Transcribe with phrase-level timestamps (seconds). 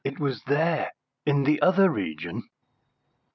[0.03, 0.93] "It was there
[1.27, 2.49] in the other region?"